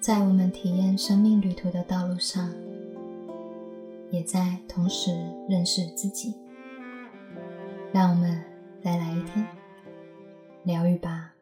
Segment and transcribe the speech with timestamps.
[0.00, 2.50] 在我们体验生命旅途的道路上，
[4.10, 5.10] 也在同时
[5.46, 6.34] 认识自己。
[7.92, 8.42] 让我们
[8.82, 9.46] 再来一天
[10.64, 11.34] 疗愈吧。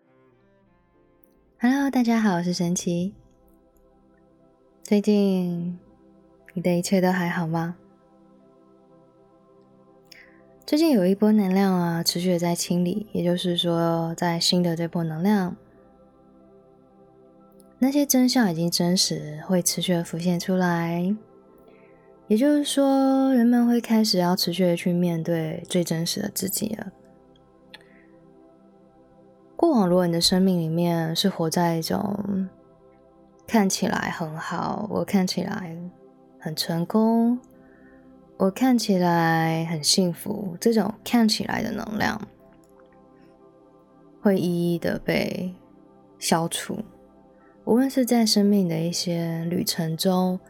[1.61, 3.15] Hello，大家好，我是神奇。
[4.83, 5.79] 最近
[6.53, 7.77] 你的一切都还好吗？
[10.67, 15.57] 最近有一波能量啊，持续的在清理，也就是说，在新的这波能量，
[17.79, 21.15] 那些真相已经真实，会持续的浮现出来。
[22.27, 26.93] 也就是说，人们会开始要持续的去面对最真实的自己了。
[29.57, 32.49] 过往，如果你的生命里面是活在一种
[33.47, 35.77] 看起来很好，我看起来
[36.39, 37.39] 很成功。
[38.37, 42.21] 我看起来很幸福，这种看起来的能量
[44.21, 45.55] 会一一的被
[46.21, 46.79] 消除。
[47.69, 50.41] 无论是在生命的一些旅程中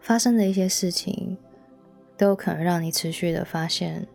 [0.00, 1.36] 发生的一些事情，
[2.16, 4.08] 都有可能让你持续的发现，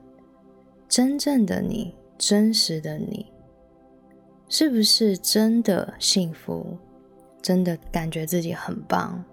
[0.90, 3.31] 真正的你，真实的你，
[4.50, 6.76] 是不是真的幸福？
[7.44, 9.24] 真的感觉自己很棒？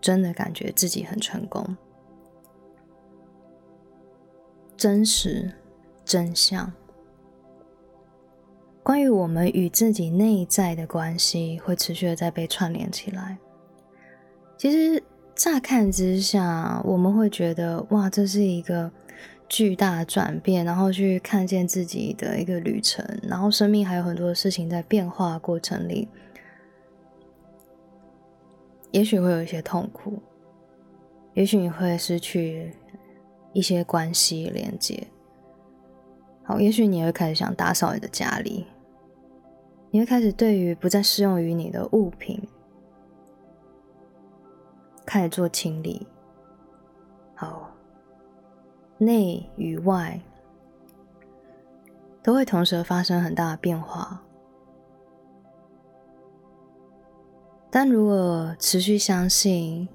[0.00, 1.76] 真的感觉自己很成功？
[4.78, 5.52] 真实
[6.06, 6.72] 真相，
[8.82, 13.38] 关于我们与自己内在的关系，会持续的在被串联起来。
[14.56, 15.02] 其实
[15.34, 18.90] 乍看之下，我们会觉得哇，这是一个
[19.48, 26.08] 巨大的转变，然后去看见自己的一个旅程，然后生命还有很多事情在变化过程里，
[28.90, 30.20] 也许会有一些痛苦，
[31.34, 32.74] 也许你会失去。
[33.54, 35.08] 一些关系连接，
[36.42, 38.64] 好，也许你会开始想打扫你的家里，
[39.94, 42.42] 你会开始对于不再适用于你的物品
[45.04, 46.06] 开始做清理，
[47.34, 47.70] 好，
[48.96, 50.18] 内与外
[52.22, 54.22] 都会同时发生很大的变化，
[57.70, 59.86] 但如果持续相信，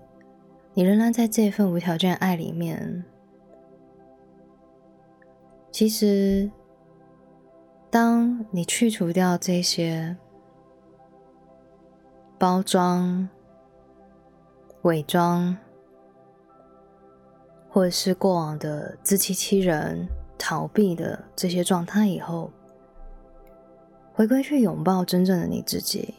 [0.76, 3.04] 你仍然在这份无条件爱里面。
[5.72, 6.52] 其实，
[8.00, 10.16] 当你去除掉这些
[12.38, 13.28] 包装、
[14.84, 15.58] 伪装，
[17.68, 22.52] 或者是过往的自欺欺人、逃避的这些状态以后，
[24.14, 26.14] 回归去拥抱真正的你自己，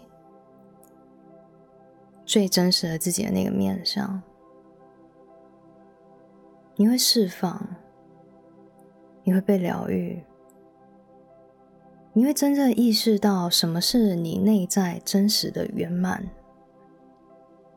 [2.25, 4.21] 最真实的自己的那个面上，
[6.75, 7.69] 你会释放。
[9.23, 10.25] 你会被疗愈，
[12.19, 16.29] 你会真正意识到什么是你内在真实的圆满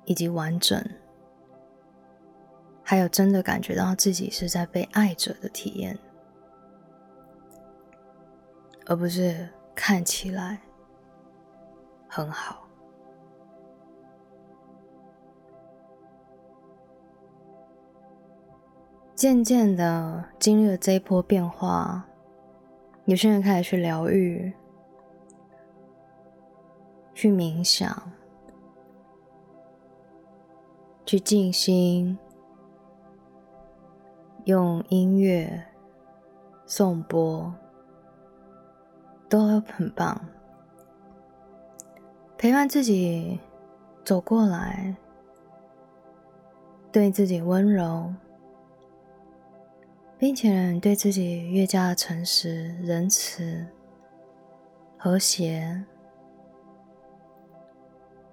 [0.03, 0.84] 以及完整，
[2.81, 5.96] 还有真的感觉到自己是在被爱着的体验，
[8.88, 10.59] 而不是看起来
[12.08, 12.68] 很好。
[19.13, 22.08] 渐渐的经历了这一波变化，
[23.12, 24.54] 有些人开始去疗愈、
[27.14, 28.10] 去冥想、
[31.06, 32.18] 去静心，
[34.46, 35.62] 用音乐、
[36.66, 37.54] 颂钵
[39.28, 40.18] 都很棒，
[42.38, 43.38] 陪伴自己
[44.06, 44.96] 走过来，
[46.94, 48.14] 对自己温柔。
[50.22, 53.66] 并且对自己越加的诚实、仁慈、
[54.96, 55.84] 和谐，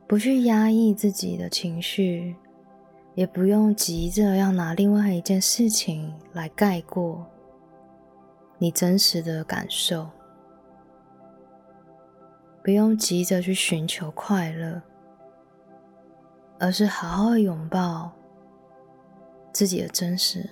[0.06, 2.36] 不去压抑自己的情绪，
[3.14, 7.26] 也不用急着要拿另外一件事情来盖过
[8.58, 10.10] 你真实的感受，
[12.62, 14.82] 不用急着去寻求快乐，
[16.58, 18.12] 而是好好拥抱
[19.54, 20.46] 自己的真实。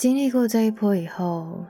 [0.00, 1.62] 经历过这一波以后，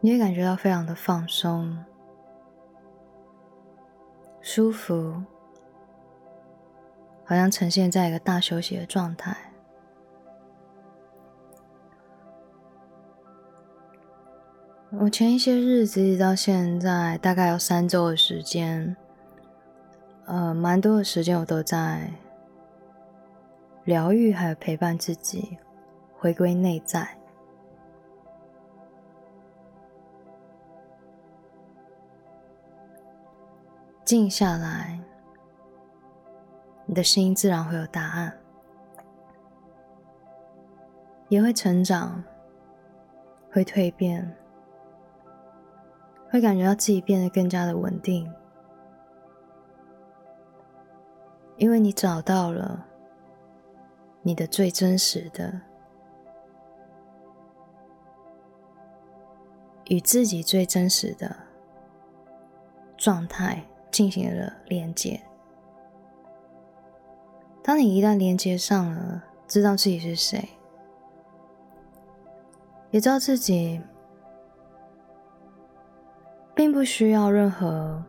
[0.00, 1.78] 你会感觉到非常的放松、
[4.40, 5.22] 舒服，
[7.24, 9.36] 好像呈现在一个大休息的状态。
[14.98, 18.96] 我前一些日子一直到现在，大概有三周的时间，
[20.24, 22.10] 呃，蛮多的时间我都在。
[23.84, 25.58] 疗愈，还有陪伴自己，
[26.18, 27.06] 回归内在。
[34.04, 34.98] 静下来，
[36.86, 38.38] 你的心自然会有答案，
[41.28, 42.22] 也会成长，
[43.50, 44.34] 会蜕变，
[46.30, 48.30] 会感觉到自己变得更加的稳定，
[51.56, 52.86] 因为你找到了
[54.24, 55.60] 你的最真实的。
[59.88, 61.36] 与自己最真实的
[62.96, 65.20] 状态进行了连接。
[67.62, 70.48] 当你一旦连接上了，知道自己是谁，
[72.90, 73.78] 也知道自己
[76.54, 78.02] 并不需要任何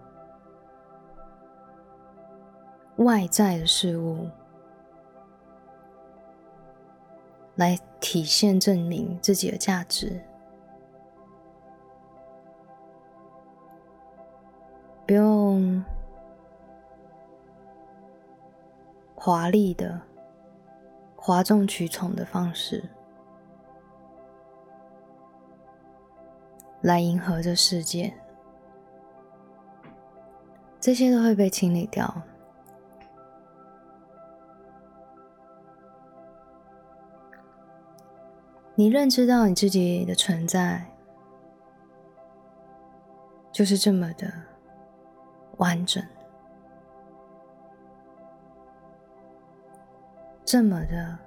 [2.95, 4.29] 外在的事物
[7.55, 10.21] 来体现、证明自己的价值。
[15.07, 15.83] 不用
[19.13, 20.01] 华丽的、
[21.15, 22.83] 哗众取宠的方式
[26.81, 28.13] 来迎合这世界，
[30.79, 32.13] 这些都会被清理掉。
[38.75, 40.85] 你认知到你自己的存在，
[43.51, 44.31] 就是这么的。
[45.57, 46.03] 完整，
[50.43, 51.17] 这么的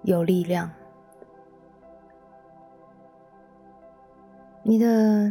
[0.00, 0.70] 有力量，
[4.62, 5.30] 你的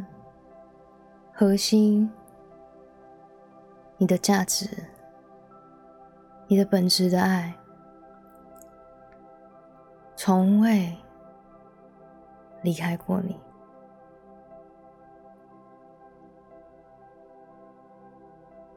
[1.33, 2.07] 核心、
[3.97, 4.69] 你的价值、
[6.47, 7.51] 你的本质的爱，
[10.21, 10.93] 从未
[12.61, 13.39] 离开过你。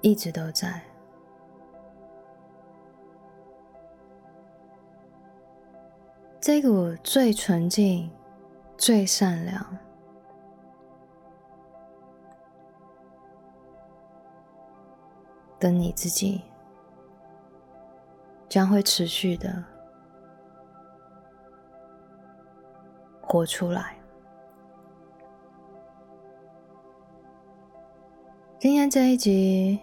[0.03, 0.81] 一直都在。
[6.41, 8.09] 这股最纯净、
[8.79, 9.79] 最善良
[15.59, 16.43] 的你自己，
[18.49, 19.72] 将会持续的
[23.33, 23.97] 活出来。
[28.59, 29.81] 今天这一集。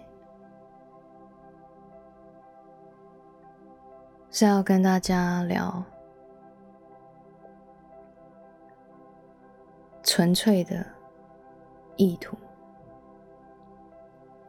[4.30, 5.82] 是要跟大家聊
[10.04, 10.86] 纯粹的
[11.96, 12.36] 意图，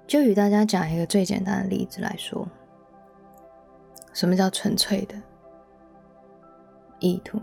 [0.05, 2.47] 就与大家讲一个最简单的例子来说，
[4.13, 5.15] 什么叫纯粹的
[6.99, 7.41] 意图？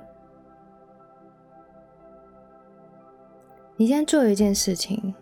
[3.80, 5.14] 你今天做一件事情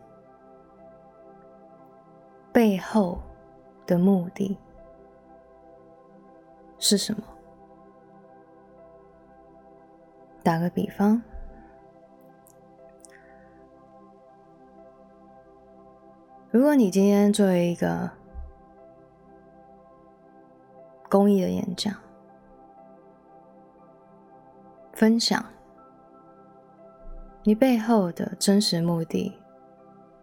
[2.55, 3.21] 背后
[3.87, 4.59] 的目的。
[6.79, 7.23] 是什么？
[10.43, 11.21] 打个比方，
[16.51, 18.11] 如果你今天作为一个
[21.11, 21.95] 公益的演讲，
[24.95, 25.45] 分享
[27.49, 29.33] 你背后的真实目的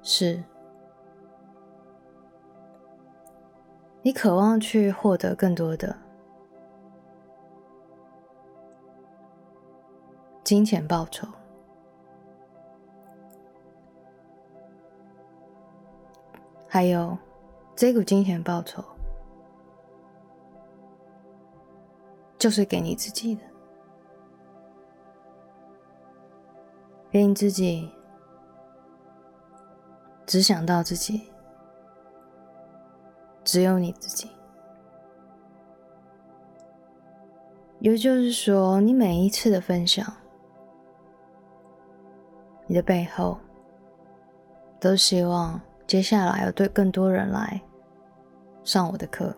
[0.02, 0.44] 是，
[4.02, 5.96] 你渴望去获得更多的。
[10.44, 11.26] 金钱报酬，
[16.68, 17.18] 还有
[17.74, 18.84] 这股金钱报酬，
[22.38, 23.42] 就是给你自己的，
[27.14, 27.92] 给你自己，
[30.26, 31.32] 只想到自己，
[33.44, 34.32] 只有你自己。
[37.78, 40.04] 也就是说，你每一次的分享。
[42.66, 43.38] 你的背后，
[44.80, 47.62] 都希望接下来有对更多人来
[48.64, 49.36] 上我的课，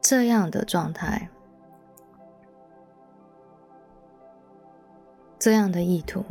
[0.00, 1.28] 这样的状态，
[5.48, 6.22] 这样的意图，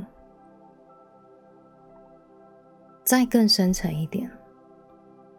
[3.04, 4.30] 再更深层一点，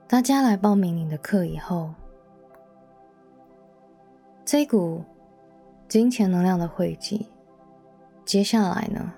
[0.09, 1.95] 大家来报名你的课以后，
[4.45, 5.05] 这股
[5.87, 7.29] 金钱能量的汇集。
[8.25, 9.13] 接下来呢？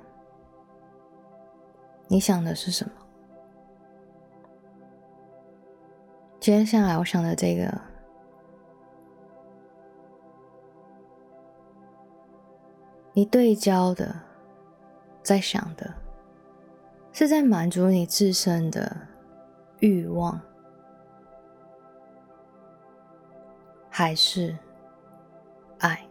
[2.07, 2.93] 你想的是什么？
[6.39, 7.81] 接下来我想的这个，
[13.15, 14.15] 你对焦的，
[15.23, 15.95] 在想的，
[17.13, 18.97] 是在满足你自身的
[19.79, 20.41] 欲望，
[23.89, 24.57] 还是
[25.79, 26.07] 爱？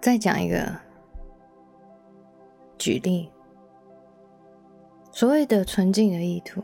[0.00, 0.74] 再讲一个
[2.78, 3.30] 举例，
[5.10, 6.62] 所谓的纯净的意图，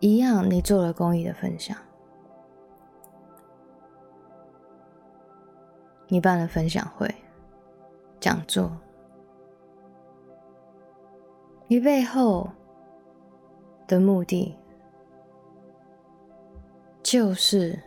[0.00, 1.76] 一样，你做了公益的分享，
[6.06, 7.12] 你办了分享会、
[8.20, 8.70] 讲座，
[11.66, 12.50] 你背后
[13.86, 14.56] 的目的
[17.02, 17.78] 就是。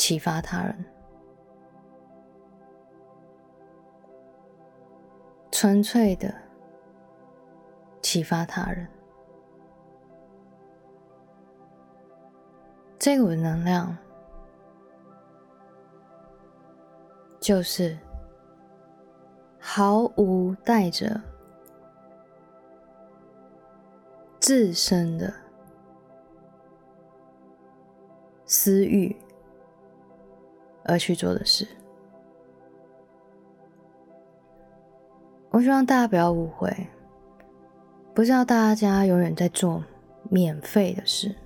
[0.00, 0.84] 启发他人，
[5.50, 6.32] 纯粹的
[8.00, 8.88] 启发他人，
[12.98, 13.96] 这股能量
[17.40, 17.96] 就是
[19.58, 21.20] 毫无带着
[24.40, 25.32] 自身的
[28.44, 29.16] 私欲。
[30.90, 31.68] 而去做的事，
[35.50, 36.74] 我希望大家不要误会，
[38.14, 39.84] 不是要大家永远在做
[40.30, 41.36] 免费的事，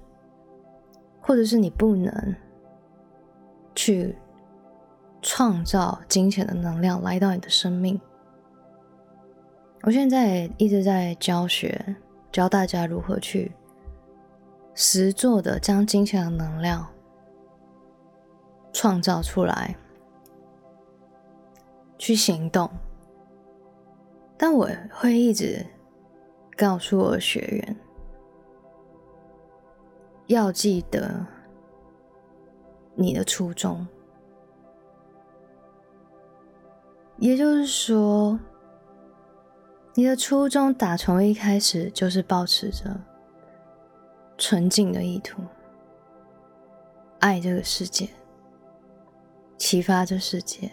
[1.23, 2.37] 或者是你不能
[3.75, 4.15] 去
[5.23, 7.99] 创造金钱的能量来到你的生命。
[9.83, 11.97] 我现在一直在教学，
[12.31, 13.53] 教大家如何去
[14.75, 16.87] 实做的将金钱的能量。
[18.75, 19.77] 创造出来，
[21.99, 22.71] 去行动。
[24.39, 25.65] 但我会一直
[26.57, 27.77] 告诉我的学员，
[30.27, 31.27] 要记得
[32.95, 33.87] 你的初衷。
[37.19, 38.39] 也就是说，
[39.95, 43.01] 你的初衷打从一开始就是保持着
[44.37, 45.43] 纯净的意图，
[47.21, 48.09] 爱这个世界。
[49.59, 50.73] 启发这世界，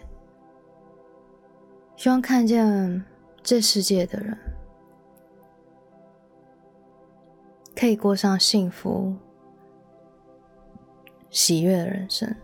[1.94, 3.04] 希望看见
[3.40, 4.36] 这世界的人
[7.76, 9.14] 可以过上幸福、
[11.30, 12.34] 喜悦的人生，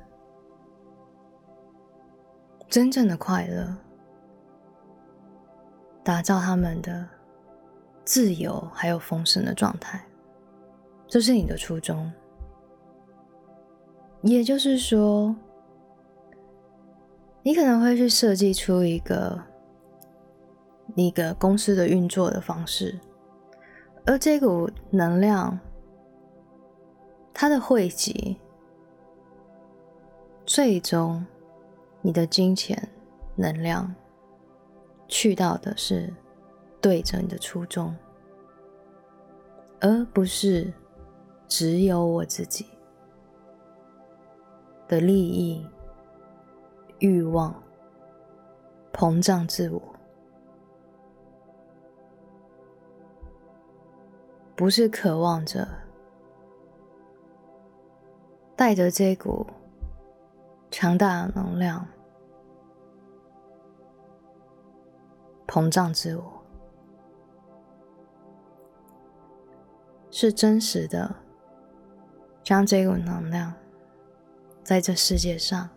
[2.69, 3.77] 真正的快乐，
[6.03, 7.09] 打造他们的
[8.05, 10.05] 自由还有丰盛的状态，
[11.07, 12.11] 这是你的初衷。
[14.23, 15.37] 也就是说。
[17.43, 19.41] 你可能会去设计出一个
[20.97, 22.99] 一个公司的运作的方式，
[24.05, 25.57] 而这股能量，
[27.33, 28.37] 它的汇集，
[30.57, 31.23] 最终
[32.01, 32.89] 你的金钱
[33.35, 33.95] 能量
[35.07, 36.11] 去到的是
[36.81, 37.95] 对着你的初衷，
[39.83, 40.73] 而不是
[41.47, 42.65] 只有我自己
[44.89, 45.63] 的利益。
[47.01, 47.63] 欲望
[48.95, 49.83] 膨胀自我，
[54.57, 55.69] 不是渴望着
[58.57, 59.47] 带着这股
[60.71, 61.87] 强大的能量
[65.47, 66.43] 膨胀自我，
[70.11, 71.15] 是真实的
[72.43, 73.53] 将这股能量
[74.63, 75.69] 在这世界上。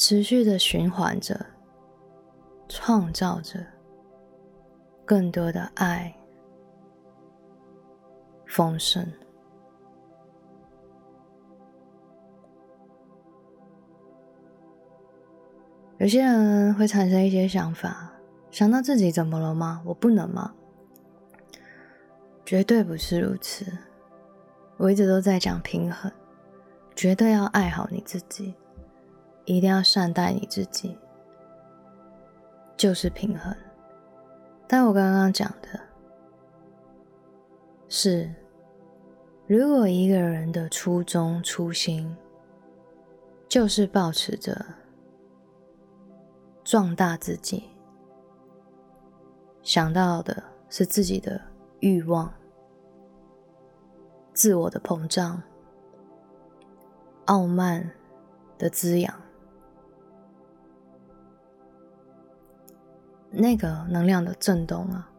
[0.00, 1.44] 持续的循环着，
[2.68, 3.66] 创造着
[5.04, 6.16] 更多的爱、
[8.46, 9.04] 丰盛。
[15.98, 18.12] 有些人会产生一些想法，
[18.50, 19.82] 想到自己怎么了吗？
[19.84, 20.54] 我不能吗？
[22.44, 23.66] 绝对不是如此。
[24.76, 26.10] 我一直都在讲平衡，
[26.94, 28.54] 绝对要爱好你自己。
[29.44, 30.96] 一定要善待你自己，
[32.76, 33.56] 就是平衡。
[34.68, 35.80] 但我刚刚讲的
[37.88, 38.30] 是，
[39.46, 42.14] 如果一个人的初衷、初心
[43.48, 44.64] 就是保持着
[46.68, 47.64] 壮大自己，
[49.62, 51.40] 想到的是自己的
[51.80, 52.30] 欲望、
[54.34, 55.42] 自我的膨胀、
[57.24, 57.90] 傲慢
[58.58, 59.14] 的滋养。
[63.30, 65.10] 那个能量的震动啊，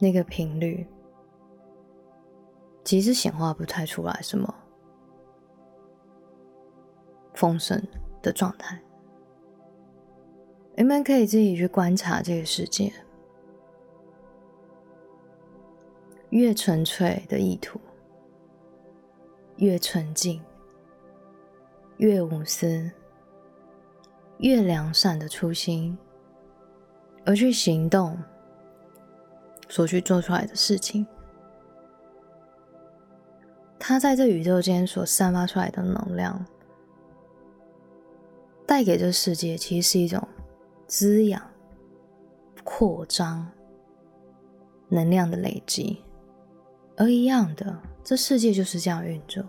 [0.00, 0.84] 那个频率，
[2.82, 4.52] 其实显化不太出来什么
[7.34, 7.80] 丰盛
[8.20, 8.82] 的状态。
[10.78, 12.92] 你们可以自己去观察这个世界，
[16.30, 17.80] 越纯粹的意图，
[19.56, 20.40] 越纯净，
[21.96, 22.88] 越无私，
[24.38, 25.98] 越良善的初心，
[27.26, 28.16] 而去行动
[29.68, 31.04] 所去做出来的事情，
[33.80, 36.46] 它在这宇宙间所散发出来的能量，
[38.64, 40.22] 带给这世界其实是一种。
[40.88, 41.42] 滋养、
[42.64, 43.46] 扩张、
[44.88, 46.02] 能量的累积，
[46.96, 49.44] 而一样的，这世界就是这样运作。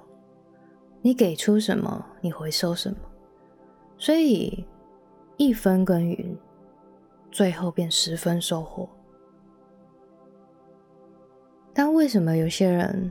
[1.02, 2.98] 你给出什么，你回收什么。
[3.98, 4.68] 所以，
[5.38, 6.38] 一分耕耘，
[7.32, 8.90] 最后便十分收获。
[11.74, 13.10] 但为什么有些人，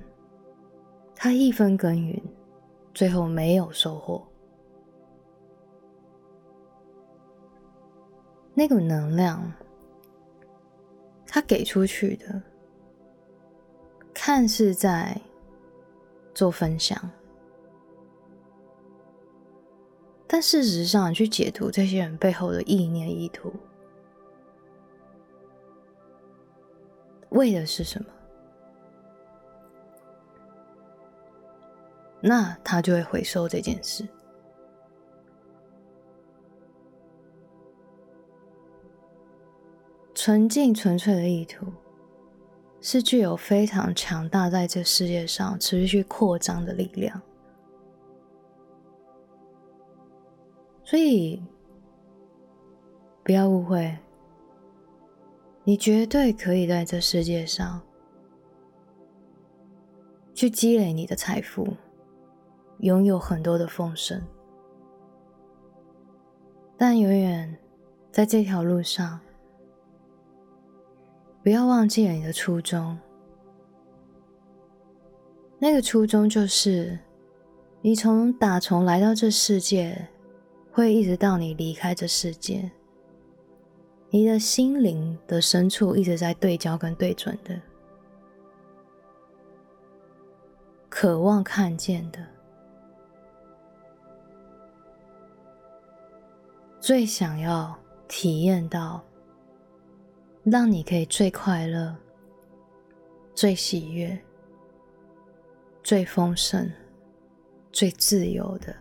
[1.16, 2.22] 他一分耕耘，
[2.92, 4.27] 最后没有收获？
[8.58, 9.52] 那股能量，
[11.24, 12.42] 他给出去的，
[14.12, 15.16] 看似在
[16.34, 16.98] 做分享，
[20.26, 23.54] 但事实上，去解读这些人背后的意念意图，
[27.28, 28.08] 为的是什么？
[32.20, 34.04] 那他就会回收这件事。
[40.20, 41.64] 纯净纯粹的意图，
[42.80, 47.22] 是具有非常强大在这世界上持续扩张的力量。
[50.82, 51.40] 所以，
[53.22, 53.96] 不要误会，
[55.62, 57.80] 你绝对可以在这世界上
[60.34, 61.68] 去积累你的财富，
[62.80, 64.20] 拥有很多的丰盛，
[66.76, 67.56] 但永远
[68.10, 69.20] 在这条路上。
[71.48, 72.98] 不要忘记了你的初衷。
[75.58, 76.98] 那个初衷就是，
[77.80, 80.08] 你从打从来到这世界，
[80.70, 82.70] 会一直到你离开这世界，
[84.10, 87.58] 你的心灵的深处一直在对焦跟对准的，
[90.90, 92.18] 渴望看见的，
[96.78, 97.74] 最想要
[98.06, 99.02] 体验到。
[100.50, 101.94] 让你可以最快乐、
[103.34, 104.18] 最喜悦、
[105.82, 106.70] 最丰盛、
[107.70, 108.74] 最自由的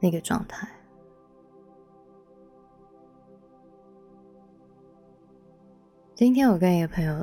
[0.00, 0.68] 那个状态。
[6.14, 7.14] 今天我跟一个朋友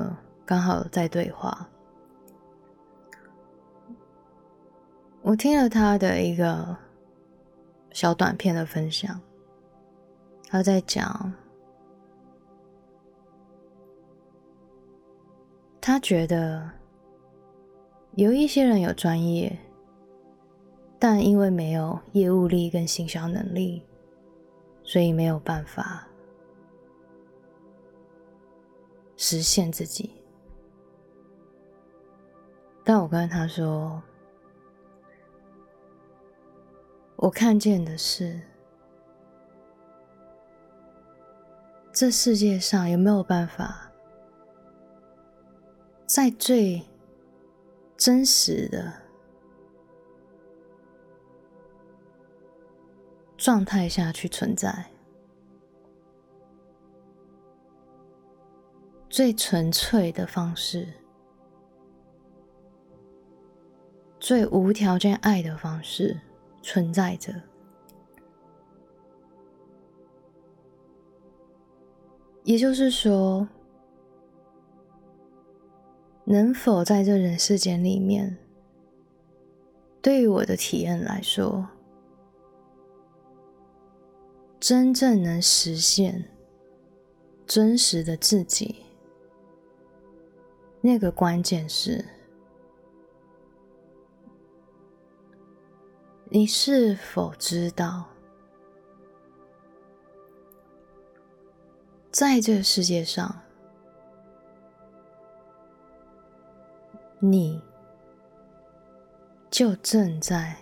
[0.44, 1.68] 刚好在对话，
[5.22, 6.76] 我听了他的一个
[7.92, 9.20] 小短片的分享，
[10.48, 11.32] 他在讲。
[15.84, 16.70] 他觉得
[18.14, 19.58] 有一些人有专业，
[20.96, 23.84] 但因为没有业务力跟行销能力，
[24.84, 26.06] 所以没有办法
[29.16, 30.12] 实现自己。
[32.84, 34.00] 但我跟他说，
[37.16, 38.40] 我看见的是，
[41.92, 43.91] 这世界上有没有办法？
[46.14, 46.82] 在最
[47.96, 48.92] 真实的
[53.38, 54.90] 状态下去存在，
[59.08, 60.86] 最纯粹的方式，
[64.20, 66.20] 最无条件爱的方式
[66.60, 67.32] 存在着。
[72.44, 73.48] 也就是说。
[76.24, 78.38] 能否在这人世间里面，
[80.00, 81.68] 对于我的体验来说，
[84.60, 86.30] 真正能实现
[87.44, 88.84] 真实的自己，
[90.80, 92.04] 那个关键是，
[96.30, 98.06] 你是否知道，
[102.12, 103.41] 在这个世界上。
[107.24, 107.62] 你
[109.48, 110.56] 就正在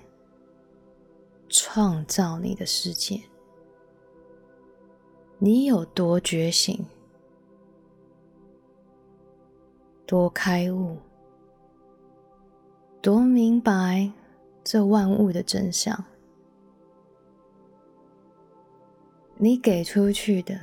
[1.49, 3.18] 创造你的世界。
[5.38, 6.85] 你有多觉醒，
[10.05, 10.99] 多开悟，
[13.01, 14.12] 多明白
[14.62, 16.05] 这万物的真相，
[19.38, 20.61] 你给出去的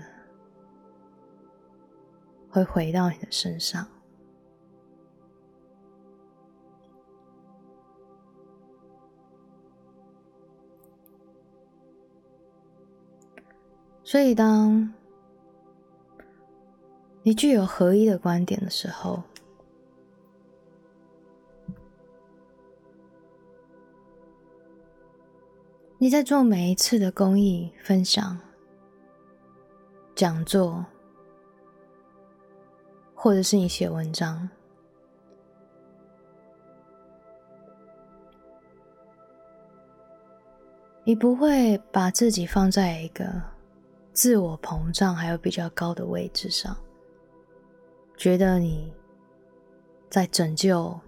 [2.51, 3.87] 会回到你的身上。
[14.07, 14.93] 所以，当
[17.23, 19.21] 你具有合一的观点的时候，
[25.97, 28.39] 你在做每一次的公益分享、
[30.15, 30.85] 讲座，
[33.13, 34.49] 或者是你写文章，
[41.03, 43.56] 你不会把自己放在一个。
[44.17, 46.75] 自我膨胀还有比较高的位置上，
[48.17, 48.91] 觉得你
[50.09, 50.99] 在拯救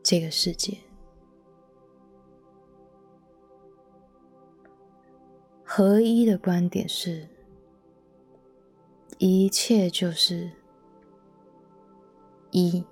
[0.00, 0.78] 这个世界。
[5.64, 7.28] 合一的观点是，
[9.18, 10.48] 一切就是
[12.52, 12.84] 一，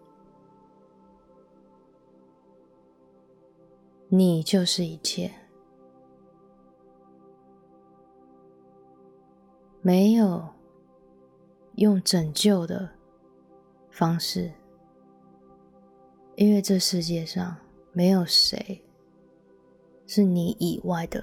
[4.08, 5.43] 你就是一切。
[9.86, 10.48] 没有
[11.74, 12.88] 用拯救的
[13.90, 14.50] 方式，
[16.36, 17.54] 因为这世界上
[17.92, 18.82] 没有谁
[20.06, 21.22] 是你以外的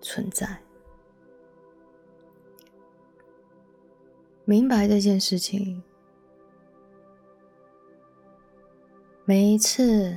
[0.00, 0.62] 存在。
[4.44, 5.82] 明白这件事情，
[9.24, 10.16] 每一次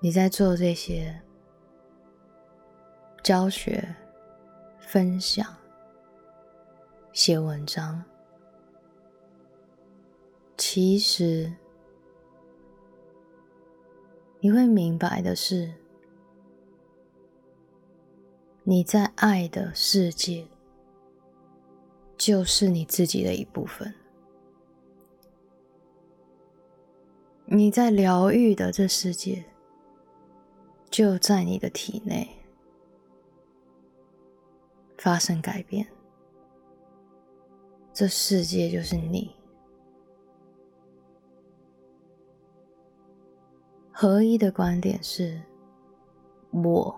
[0.00, 1.18] 你在做这些
[3.22, 3.96] 教学、
[4.78, 5.46] 分享。
[7.18, 8.04] 写文章，
[10.56, 11.52] 其实
[14.38, 15.74] 你会明白的是，
[18.62, 20.46] 你在爱的世界
[22.16, 23.92] 就是你自己的一部分；
[27.46, 29.44] 你在疗愈的这世界
[30.88, 32.28] 就在你的体内
[34.96, 35.97] 发生改变。
[37.98, 39.34] 这世界就是你。
[43.90, 45.42] 合一的观点是，
[46.52, 46.96] 我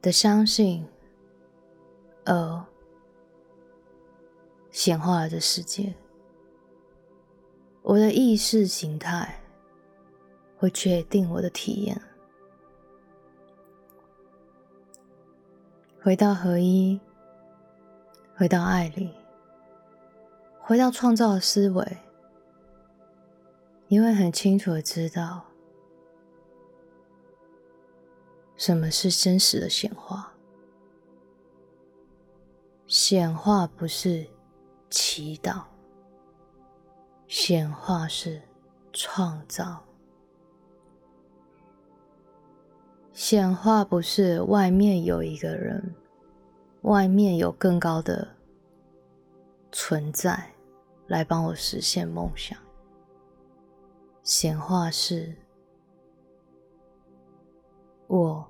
[0.00, 0.86] 的相信，
[2.24, 2.64] 而
[4.70, 5.92] 显化了这世界。
[7.82, 9.42] 我的意识形态
[10.56, 12.00] 会决定我的体验。
[16.00, 17.00] 回到合一。
[18.40, 19.12] 回到爱里，
[20.62, 21.98] 回到创造的思维，
[23.86, 25.44] 你会很清楚的知道
[28.56, 30.32] 什么是真实的显化。
[32.86, 34.26] 显化不是
[34.88, 35.64] 祈祷，
[37.28, 38.40] 显化是
[38.90, 39.84] 创造。
[43.12, 45.94] 显化不是外面有一个人。
[46.82, 48.26] 外面有更高的
[49.70, 50.52] 存在
[51.06, 52.58] 来帮我实现梦想。
[54.22, 55.34] 显化是，
[58.06, 58.48] 我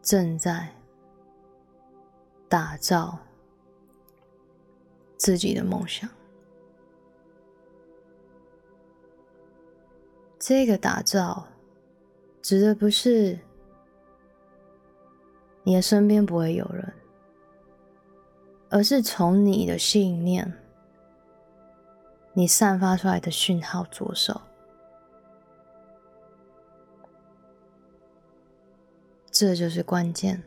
[0.00, 0.68] 正在
[2.48, 3.18] 打造
[5.16, 6.08] 自己的梦想。
[10.38, 11.46] 这个打造
[12.40, 13.38] 指的不是
[15.62, 16.92] 你的身边不会有人。
[18.70, 20.54] 而是从你的信念、
[22.32, 24.40] 你散发出来的讯号着手，
[29.30, 30.40] 这就是关键。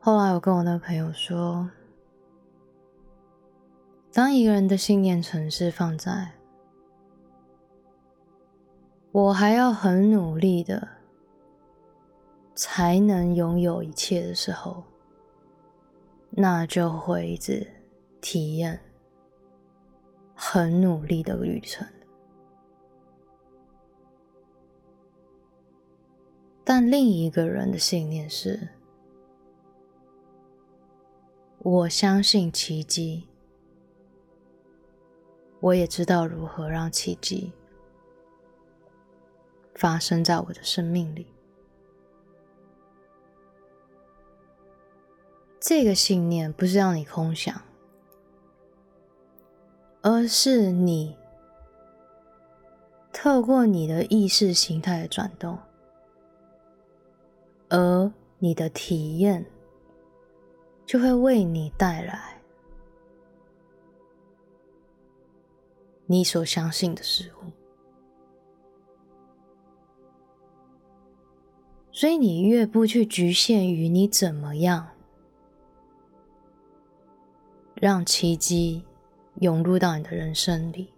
[0.00, 1.68] 后来我跟我那个朋友说，
[4.10, 6.32] 当一个人的信念城市放在
[9.12, 10.95] 我还要很努力的。
[12.56, 14.82] 才能拥有一切的时候，
[16.30, 17.70] 那就会一直
[18.22, 18.80] 体验
[20.34, 21.86] 很努力的旅程。
[26.64, 28.70] 但另一个人的信念是：
[31.58, 33.28] 我相信奇迹，
[35.60, 37.52] 我也知道如何让奇迹
[39.74, 41.35] 发生在我的生命里。
[45.68, 47.60] 这个信念不是让你空想，
[50.00, 51.16] 而是你
[53.12, 55.58] 透过你的意识形态的转动，
[57.68, 59.44] 而你的体验
[60.84, 62.40] 就会为你带来
[66.06, 67.50] 你所相信的事物。
[71.90, 74.90] 所以，你越不去局限于你怎么样
[77.78, 78.82] 让奇迹
[79.40, 80.90] 涌入到你的人生里，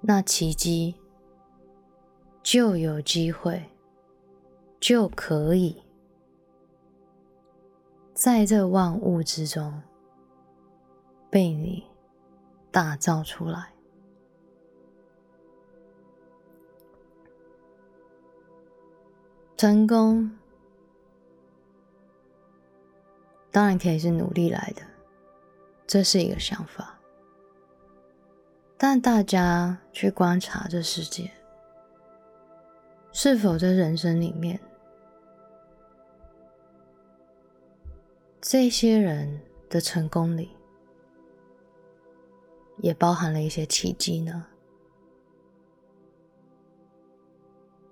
[0.00, 0.96] 那奇迹
[2.42, 3.64] 就有机会，
[4.80, 5.80] 就可以
[8.12, 9.80] 在这万物之中
[11.30, 11.84] 被你
[12.72, 13.72] 打造出来。
[19.56, 20.36] 成功
[23.52, 24.82] 当然可以是努力来的，
[25.86, 26.98] 这是一个想法。
[28.76, 31.30] 但大家去观察这世界，
[33.12, 34.58] 是否在人生里面，
[38.40, 40.56] 这些人的成功里，
[42.78, 44.46] 也包含了一些奇迹呢？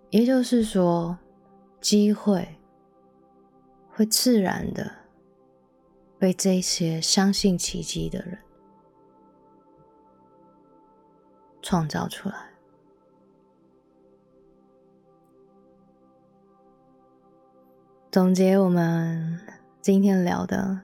[0.09, 1.19] 也就是说。
[1.83, 2.47] 机会
[3.89, 4.93] 会自然的
[6.21, 8.39] 被这些相信奇迹的人
[11.63, 12.51] 创造出来。
[18.11, 19.41] 总结我们
[19.81, 20.83] 今天聊的：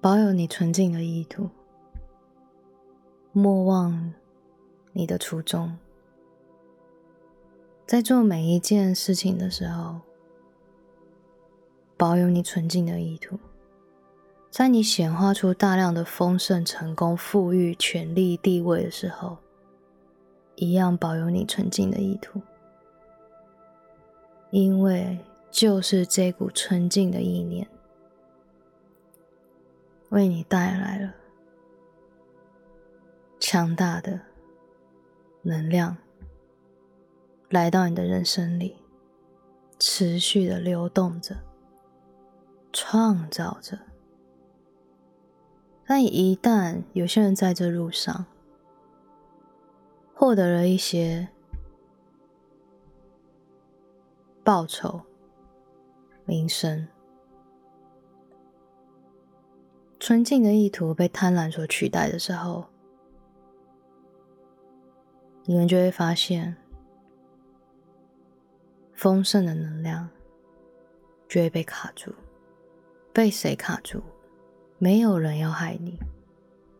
[0.00, 1.50] 保有你纯净的意图，
[3.32, 4.14] 莫忘
[4.92, 5.76] 你的初衷。
[7.84, 10.00] 在做每一件事情的时候，
[12.00, 13.36] 保有你纯净的意图；
[14.50, 19.36] 在你显化出大量的丰盛、成功、富裕、权力、地位的时候，
[20.54, 22.40] 一样保有你纯净的意图。
[24.50, 25.18] 因为
[25.50, 27.68] 就是这股纯净的意念，
[30.08, 31.12] 为你带来了
[33.38, 34.18] 强大的
[35.42, 35.98] 能量。
[37.50, 38.76] 来到你的人生里，
[39.78, 41.36] 持续的流动着，
[42.72, 43.78] 创造着。
[45.86, 48.26] 但一旦有些人在这路上
[50.14, 51.28] 获得了一些
[54.44, 55.00] 报酬、
[56.24, 56.86] 名声、
[59.98, 62.66] 纯净的意图被贪婪所取代的时候，
[65.44, 66.56] 你们就会发现。
[68.92, 70.10] 丰盛的能量
[71.26, 72.12] 就会被卡住，
[73.12, 74.02] 被谁卡住？
[74.78, 75.98] 没有人要害你，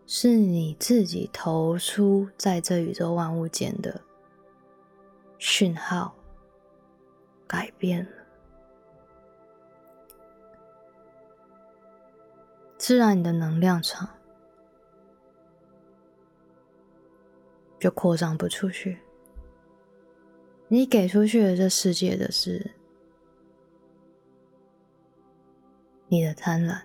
[0.06, 4.00] 是你自己投出在这宇宙万物间的
[5.38, 6.14] 讯号
[7.46, 8.10] 改变了，
[12.78, 14.08] 自然你的能量场
[17.78, 18.98] 就扩张不出去。
[20.68, 22.70] 你给出去的这世界的是
[26.12, 26.76] 你的贪婪，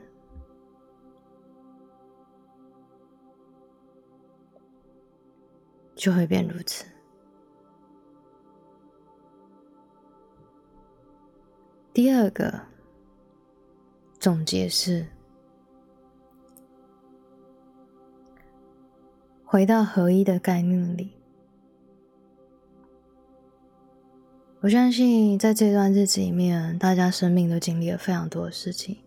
[5.96, 6.86] 就会变如此。
[11.92, 12.62] 第二个
[14.20, 15.08] 总结是：
[19.44, 21.14] 回到合一的概念里。
[24.60, 28.98] 我相信，在这段日子里面，大家生命都经历了非常多的事情，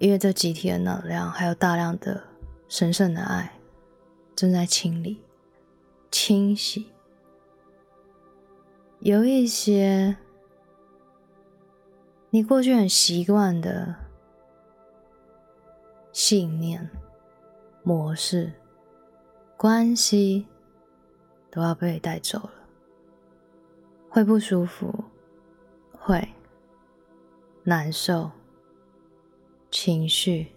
[0.00, 2.24] 因为这集体的能量，还有大量的
[2.68, 3.52] 神圣的爱，
[4.34, 5.22] 正在清理、
[6.10, 6.90] 清洗，
[9.00, 10.16] 有一些
[12.30, 13.94] 你过去很习惯的
[16.12, 16.88] 信念、
[17.82, 18.54] 模式、
[19.58, 20.46] 关系，
[21.50, 22.52] 都要被带走了。
[24.08, 25.04] 会不舒服，
[25.92, 26.26] 会
[27.64, 28.30] 难受，
[29.70, 30.52] 情绪。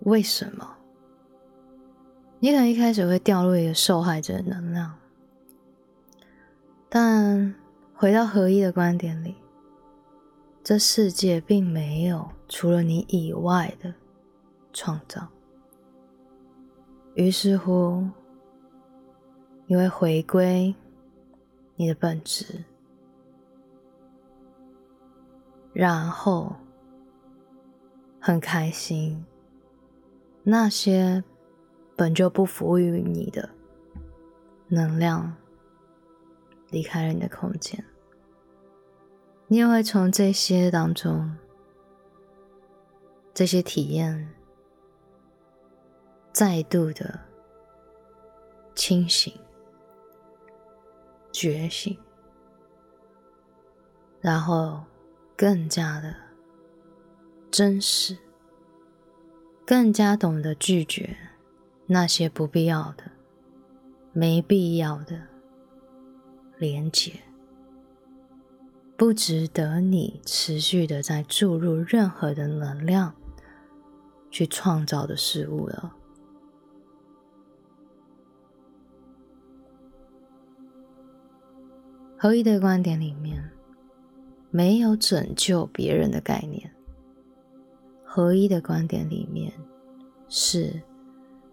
[0.00, 0.76] 为什么？
[2.40, 4.98] 你可能一开始会掉入一个受害者的能量，
[6.88, 7.54] 但
[7.94, 9.36] 回到合一的观点里，
[10.62, 13.94] 这世界并没有除了你以外的
[14.72, 15.28] 创造。
[17.14, 18.08] 于是乎，
[19.66, 20.74] 你会回归。
[21.74, 22.62] 你的本质，
[25.72, 26.54] 然后
[28.24, 29.26] 很开心，
[30.44, 31.24] 那些
[31.96, 33.50] 本就不服务于你的
[34.68, 35.34] 能量
[36.70, 37.84] 离开了你的空间，
[39.48, 41.36] 你也会从这些当中，
[43.34, 44.32] 这些体验
[46.32, 47.18] 再度的
[48.76, 49.34] 清醒、
[51.32, 51.98] 觉醒，
[54.20, 54.84] 然后。
[55.34, 56.14] 更加的
[57.52, 58.16] 真实，
[59.66, 61.14] 更加懂得拒绝
[61.86, 63.10] 那些不必要的、
[64.14, 65.28] 没必要的
[66.56, 67.12] 连接，
[68.96, 73.14] 不值得你持续的在注入任何的能量
[74.30, 75.94] 去创造的事物了。
[82.16, 83.50] 合一的观点里面。
[84.54, 86.70] 没有拯救别人的概念，
[88.14, 89.50] 合一的观点里面
[90.28, 90.82] 是，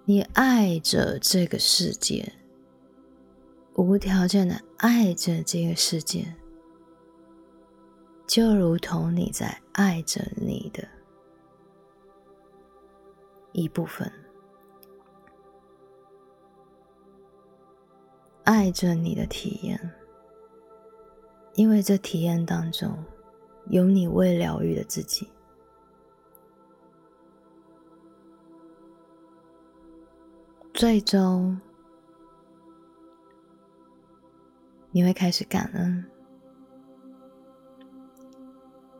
[0.03, 2.33] 你爱着这个世界，
[3.75, 6.35] 无条件的爱着这个世界，
[8.27, 10.85] 就如同你在爱着你的
[13.53, 14.11] 一部分，
[18.43, 19.79] 爱着你的体验。
[21.53, 23.01] 因为这体验当中
[23.69, 25.29] 有你未疗愈的自己，
[30.79, 31.59] 最终
[34.91, 36.05] 你会开始感恩，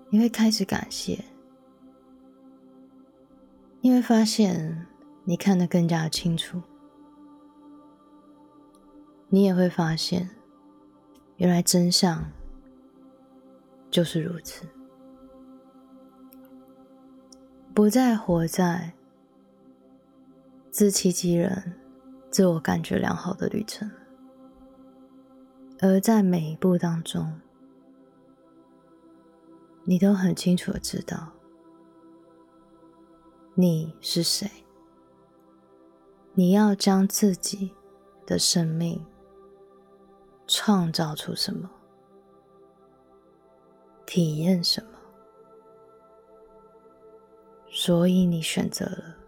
[0.09, 1.23] 你会开始感谢，
[3.79, 4.87] 你会发现
[5.23, 6.61] 你看得更加清楚，
[9.29, 10.29] 你也会发现
[11.37, 12.29] 原来真相。
[13.89, 14.67] 就是如此，
[17.73, 18.91] 不再活在
[20.71, 21.73] 自欺欺人、
[22.29, 23.89] 自我感觉良好的旅程，
[25.79, 27.39] 而在每一步当中，
[29.83, 31.33] 你都很清楚的知道
[33.55, 34.47] 你是谁，
[36.33, 37.73] 你要将自己
[38.27, 39.03] 的生命
[40.45, 41.69] 创造出什么。
[44.05, 44.91] 体验什么？
[47.69, 49.18] 所以你选择了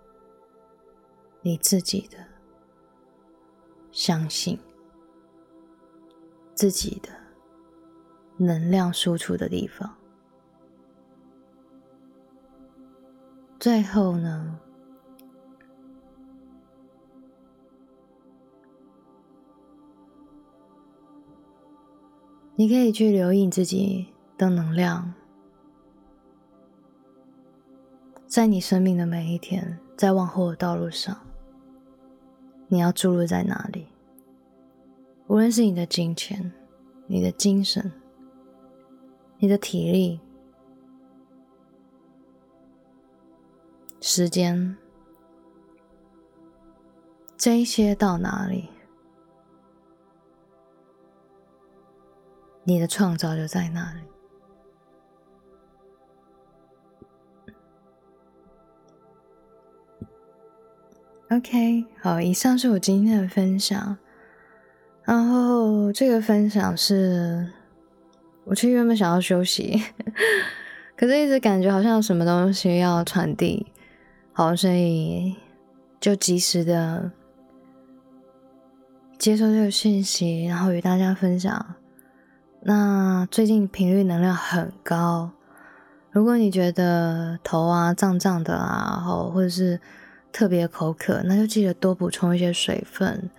[1.42, 2.18] 你自己的
[3.92, 4.60] 相信
[6.54, 7.10] 自己的
[8.38, 9.96] 能量输出的地方。
[13.60, 14.60] 最后呢，
[22.56, 24.08] 你可以去留意你自己。
[24.38, 25.14] 的能量，
[28.26, 31.16] 在你生命的每一天，在往后的道路上，
[32.74, 33.86] 你要注入在哪里？
[35.28, 36.54] 无论是你的金钱、
[37.06, 37.92] 你的精神、
[39.40, 40.22] 你的体力、
[44.00, 44.78] 时间，
[47.36, 48.70] 这些到哪里，
[52.64, 54.11] 你的创造就在哪里。
[61.32, 63.98] OK，好，以上是我今天的分享。
[65.06, 67.48] 然后这个分享是，
[68.44, 69.82] 我其实原本想要休息，
[70.98, 73.66] 可是一直感觉好像有什么东西要传递，
[74.34, 75.38] 好，所以
[76.02, 77.10] 就及时的
[79.18, 81.66] 接受这个讯息，然后与大家分享。
[82.64, 85.32] 那最近频率能量很高，
[86.12, 89.80] 如果你觉得头啊胀胀的啊，然后，或者是。
[90.32, 93.30] 特别口渴，那就记得多补充一些水分，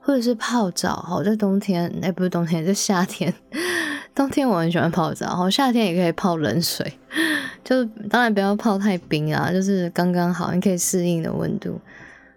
[0.00, 0.96] 或者是泡澡。
[0.96, 3.32] 好，在冬天，哎，不是冬天，是夏天。
[4.14, 6.98] 冬天我很喜欢泡澡，好，夏天也可以泡冷水，
[7.64, 11.80] 就是当然不要泡太冰啊，就是刚刚好，你可以适应的温度，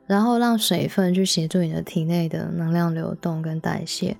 [0.08, 4.18] 然后让水分去协助你的体内的能量流动跟代谢。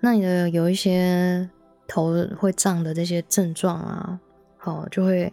[0.00, 1.48] 那你的有一些
[1.86, 4.20] 头会胀的这些症状啊，
[4.58, 5.32] 好，就会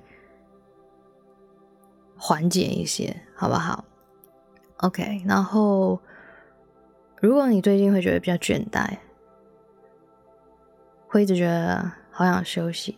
[2.16, 3.84] 缓解一些，好不好
[4.78, 6.00] ？OK，然后
[7.22, 8.98] 如果你最近会觉得比较倦怠，
[11.08, 12.98] 会一直觉得好想休息，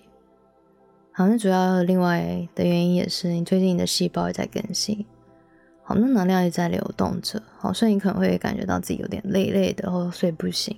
[1.11, 5.05] 好，像主要另外的原因也是你最近你的细胞也在更新，
[5.83, 10.75] 好，那能量也在流动着，好，所以你可能会感觉到自己有点累累的，或睡不醒，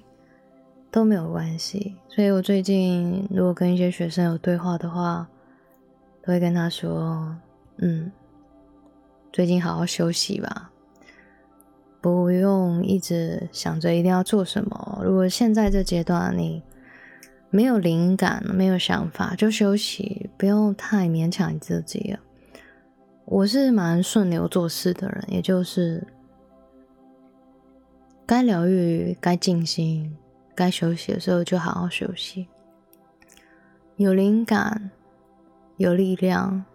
[0.91, 1.95] 都没有关系。
[2.09, 5.27] 所以我最近如果跟一些学生有对话的话，
[6.21, 7.35] 都会跟他说
[7.79, 8.11] ：“嗯，
[9.31, 10.68] 最近好好休息吧，
[12.01, 15.01] 不用一直想着一定要做什么。
[15.03, 16.63] 如果现在这阶段你
[17.49, 22.19] 没有灵感、没有想法，就休息，不用太勉强你自己了。”
[23.25, 26.07] 我是蛮顺流做事的人，也就是
[28.25, 30.15] 该疗愈、该静心、
[30.55, 32.47] 该休息的时候就好好休息。
[33.97, 34.91] 有灵感。
[35.77, 36.65] 有力量，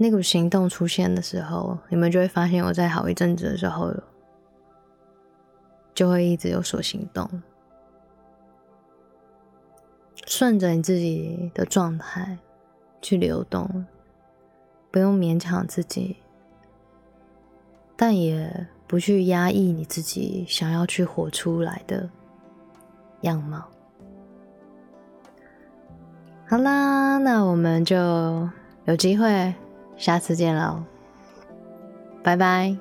[0.00, 3.92] 那股行动出现的时候，你们就会发现我在好一阵子的时候，
[5.92, 7.28] 就会一直有所行动，
[10.24, 12.38] 顺着你自己的状态
[13.02, 13.86] 去流动，
[14.92, 16.18] 不用勉强自己，
[17.96, 22.08] 但也不去压抑你自己想要去活出来的
[23.22, 23.64] 样貌。
[26.46, 27.96] 好啦，那我们就
[28.84, 29.52] 有机会
[29.98, 30.84] 下次见喽，
[32.22, 32.74] 拜拜。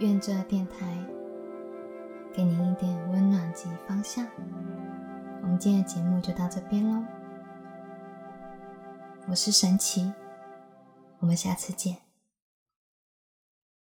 [0.00, 0.98] 愿这电台
[2.34, 4.26] 给您一点温暖及方向。
[5.42, 7.04] 我们今天的节目就到这边喽，
[9.28, 10.12] 我是神奇，
[11.20, 11.96] 我们下次见。